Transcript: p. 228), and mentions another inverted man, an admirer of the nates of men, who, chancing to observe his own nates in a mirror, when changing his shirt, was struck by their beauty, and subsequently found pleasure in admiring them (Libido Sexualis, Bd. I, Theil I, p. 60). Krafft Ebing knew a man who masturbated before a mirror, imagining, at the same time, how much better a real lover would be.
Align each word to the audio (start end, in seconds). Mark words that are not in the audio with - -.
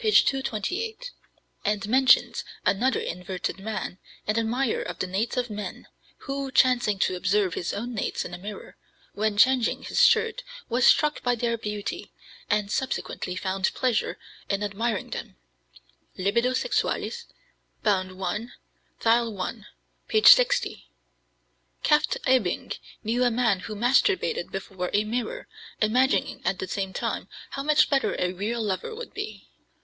p. 0.00 0.12
228), 0.12 1.10
and 1.64 1.88
mentions 1.88 2.44
another 2.64 3.00
inverted 3.00 3.58
man, 3.58 3.98
an 4.28 4.38
admirer 4.38 4.80
of 4.80 5.00
the 5.00 5.08
nates 5.08 5.36
of 5.36 5.50
men, 5.50 5.88
who, 6.18 6.52
chancing 6.52 7.00
to 7.00 7.16
observe 7.16 7.54
his 7.54 7.74
own 7.74 7.96
nates 7.96 8.24
in 8.24 8.32
a 8.32 8.38
mirror, 8.38 8.76
when 9.14 9.36
changing 9.36 9.82
his 9.82 10.06
shirt, 10.06 10.44
was 10.68 10.86
struck 10.86 11.20
by 11.24 11.34
their 11.34 11.58
beauty, 11.58 12.12
and 12.48 12.70
subsequently 12.70 13.34
found 13.34 13.74
pleasure 13.74 14.16
in 14.48 14.62
admiring 14.62 15.10
them 15.10 15.34
(Libido 16.16 16.50
Sexualis, 16.52 17.24
Bd. 17.84 18.24
I, 18.24 18.52
Theil 19.00 19.42
I, 19.42 19.58
p. 20.06 20.22
60). 20.22 20.86
Krafft 21.82 22.18
Ebing 22.24 22.74
knew 23.02 23.24
a 23.24 23.32
man 23.32 23.58
who 23.66 23.74
masturbated 23.74 24.52
before 24.52 24.90
a 24.92 25.02
mirror, 25.02 25.48
imagining, 25.80 26.40
at 26.44 26.60
the 26.60 26.68
same 26.68 26.92
time, 26.92 27.26
how 27.50 27.64
much 27.64 27.90
better 27.90 28.14
a 28.20 28.32
real 28.32 28.62
lover 28.62 28.94
would 28.94 29.12
be. 29.12 29.46